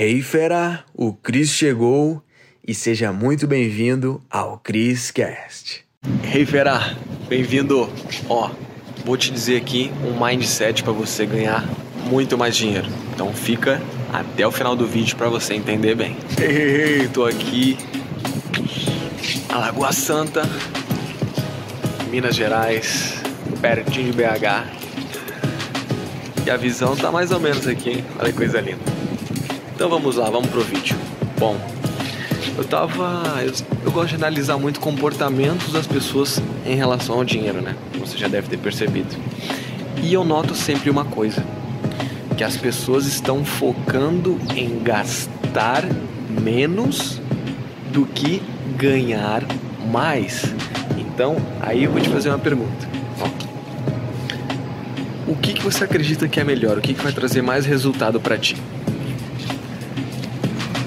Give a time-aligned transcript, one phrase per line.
[0.00, 2.22] Hey fera, o Cris chegou
[2.64, 5.84] e seja muito bem-vindo ao Cris Cast.
[6.22, 6.96] Hey fera,
[7.28, 7.92] bem-vindo.
[8.28, 8.48] Ó,
[9.04, 11.64] vou te dizer aqui um mindset para você ganhar
[12.04, 12.86] muito mais dinheiro.
[13.12, 13.82] Então fica
[14.12, 16.16] até o final do vídeo para você entender bem.
[16.40, 17.76] Hey, hey, tô aqui
[19.48, 20.42] Alagoa Santa,
[22.08, 23.20] Minas Gerais,
[23.60, 24.64] pertinho de BH.
[26.46, 28.04] E a visão tá mais ou menos aqui, hein?
[28.16, 29.07] Olha que coisa linda.
[29.78, 30.96] Então vamos lá, vamos pro vídeo.
[31.38, 31.56] Bom,
[32.56, 33.40] eu tava.
[33.44, 33.52] Eu,
[33.84, 37.76] eu gosto de analisar muito comportamentos das pessoas em relação ao dinheiro, né?
[38.00, 39.14] Você já deve ter percebido.
[40.02, 41.44] E eu noto sempre uma coisa:
[42.36, 45.84] que as pessoas estão focando em gastar
[46.28, 47.20] menos
[47.92, 48.42] do que
[48.76, 49.44] ganhar
[49.92, 50.42] mais.
[50.98, 52.88] Então, aí eu vou te fazer uma pergunta.
[55.24, 56.78] O que, que você acredita que é melhor?
[56.78, 58.56] O que, que vai trazer mais resultado para ti?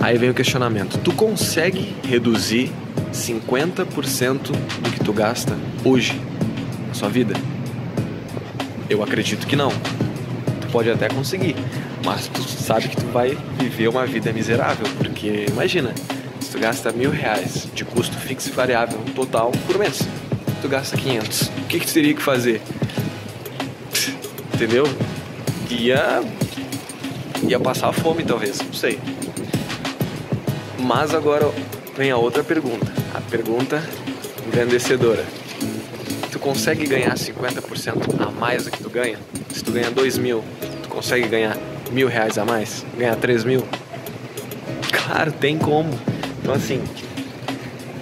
[0.00, 2.70] Aí vem o questionamento: tu consegue reduzir
[3.12, 6.20] 50% do que tu gasta hoje
[6.88, 7.34] na sua vida?
[8.88, 9.70] Eu acredito que não.
[10.60, 11.56] Tu pode até conseguir,
[12.04, 15.94] mas tu sabe que tu vai viver uma vida miserável, porque imagina,
[16.40, 20.00] se tu gasta mil reais de custo fixo e variável total por mês,
[20.62, 21.42] tu gasta 500.
[21.42, 22.62] O que, que tu teria que fazer?
[24.58, 24.84] entendeu?
[25.70, 26.20] Ia
[27.46, 28.98] ia passar fome talvez, não sei.
[30.78, 31.50] Mas agora
[31.96, 33.82] vem a outra pergunta, a pergunta
[34.46, 35.24] engrandecedora.
[36.30, 39.18] Tu consegue ganhar 50% a mais do que tu ganha?
[39.52, 40.44] Se tu ganha 2 mil,
[40.82, 41.56] tu consegue ganhar
[41.90, 42.84] mil reais a mais?
[42.96, 43.66] Ganhar 3 mil?
[44.92, 45.90] Claro, tem como.
[46.40, 46.80] Então assim,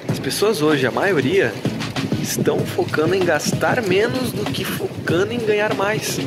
[0.08, 1.52] as pessoas hoje, a maioria,
[2.22, 6.18] estão focando em gastar menos do que focando em ganhar mais.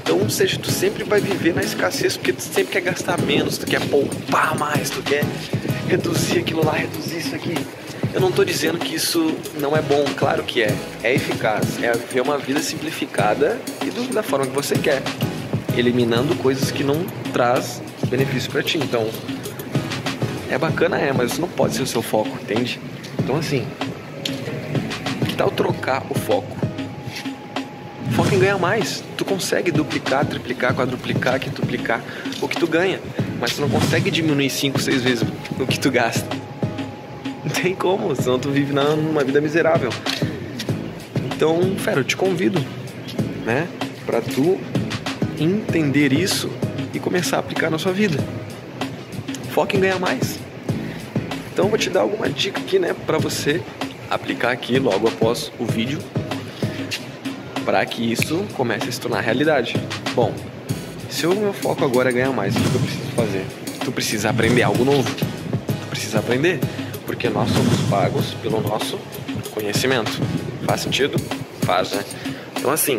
[0.00, 3.58] Então, ou seja, tu sempre vai viver na escassez porque tu sempre quer gastar menos,
[3.58, 5.24] tu quer poupar mais, tu quer
[5.86, 7.54] reduzir aquilo lá, reduzir isso aqui.
[8.12, 10.74] Eu não estou dizendo que isso não é bom, claro que é.
[11.02, 15.02] É eficaz, é ver uma vida simplificada e do, da forma que você quer,
[15.76, 18.78] eliminando coisas que não traz benefício para ti.
[18.78, 19.08] Então,
[20.50, 22.80] é bacana, é, mas isso não pode ser o seu foco, entende?
[23.18, 23.66] Então, assim,
[25.26, 26.56] que tal trocar o foco?
[28.12, 29.04] Foca em ganhar mais.
[29.16, 32.00] Tu consegue duplicar, triplicar, quadruplicar, quintuplicar
[32.40, 33.00] o que tu ganha.
[33.40, 36.26] Mas tu não consegue diminuir 5, 6 vezes o que tu gasta.
[37.44, 39.90] Não tem como, senão tu vive numa vida miserável.
[41.24, 42.64] Então, fera, eu te convido,
[43.44, 43.68] né?
[44.04, 44.58] Pra tu
[45.38, 46.50] entender isso
[46.94, 48.18] e começar a aplicar na sua vida.
[49.50, 50.38] Foca em ganhar mais.
[51.52, 52.94] Então, vou te dar alguma dica aqui, né?
[53.06, 53.62] Pra você
[54.10, 55.98] aplicar aqui logo após o vídeo
[57.64, 59.74] para que isso comece a se tornar realidade.
[60.14, 60.32] Bom,
[61.10, 63.46] se o meu foco agora é ganhar mais, o que eu preciso fazer?
[63.84, 65.08] Tu precisa aprender algo novo.
[65.14, 66.60] Tu precisa aprender,
[67.06, 68.98] porque nós somos pagos pelo nosso
[69.52, 70.10] conhecimento.
[70.66, 71.16] Faz sentido?
[71.62, 72.04] Faz, né?
[72.56, 72.98] Então assim,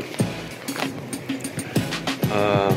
[2.31, 2.75] uh,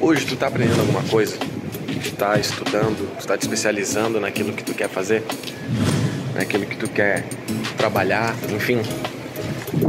[0.00, 1.36] hoje tu tá aprendendo alguma coisa?
[1.36, 5.22] Tu tá estudando, tu tá te especializando naquilo que tu quer fazer?
[6.34, 7.24] Naquilo que tu quer
[7.76, 8.80] trabalhar, enfim,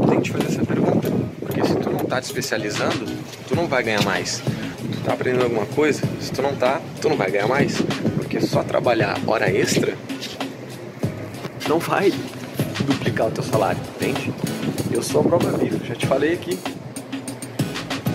[0.09, 1.11] tem que te fazer essa pergunta.
[1.39, 3.05] Porque se tu não tá te especializando,
[3.47, 4.41] tu não vai ganhar mais.
[4.41, 7.79] Tu tá aprendendo alguma coisa, se tu não tá, tu não vai ganhar mais.
[8.15, 9.93] Porque só trabalhar hora extra
[11.69, 12.11] não vai
[12.85, 14.33] duplicar o teu salário, entende?
[14.91, 16.57] Eu sou a prova viva, já te falei aqui.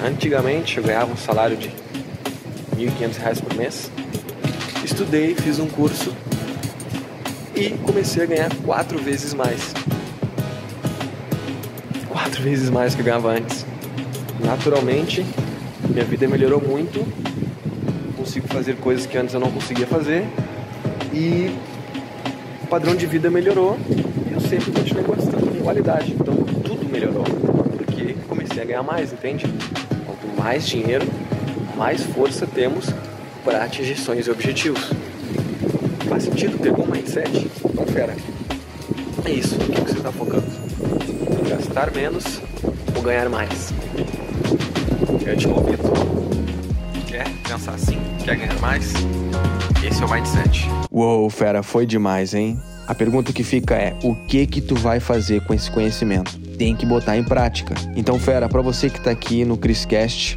[0.04, 1.74] Antigamente eu ganhava um salário de R$
[2.76, 3.90] 1.500 por mês.
[4.82, 6.12] Estudei, fiz um curso
[7.54, 9.72] e comecei a ganhar quatro vezes mais
[12.08, 13.71] quatro vezes mais que eu ganhava antes.
[14.44, 15.24] Naturalmente,
[15.88, 17.06] minha vida melhorou muito,
[18.16, 20.24] consigo fazer coisas que antes eu não conseguia fazer
[21.12, 21.54] e
[22.62, 23.78] o padrão de vida melhorou
[24.28, 26.12] e eu sempre continuei gostando de qualidade.
[26.12, 27.24] Então tudo melhorou,
[27.76, 29.44] porque comecei a ganhar mais, entende?
[30.06, 31.06] Quanto mais dinheiro,
[31.76, 32.90] mais força temos
[33.44, 34.90] para atingir sonhos e objetivos.
[36.08, 36.58] Faz sentido?
[36.58, 37.50] Pegou um mindset?
[37.64, 38.14] Então, fera.
[39.24, 39.54] É isso.
[39.56, 40.44] O que você está focando?
[41.48, 42.40] gastar menos
[42.94, 43.72] ou ganhar mais?
[45.26, 45.82] Eu te convido.
[47.06, 47.98] Quer pensar assim?
[48.24, 48.92] Quer ganhar mais?
[49.84, 50.68] Esse é o mindset.
[50.90, 52.56] Uou, fera, foi demais, hein?
[52.86, 56.38] A pergunta que fica é: o que que tu vai fazer com esse conhecimento?
[56.56, 57.74] Tem que botar em prática.
[57.96, 60.36] Então, fera, para você que tá aqui no Criscast,